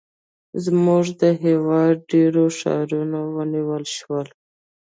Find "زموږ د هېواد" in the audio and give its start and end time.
0.63-1.95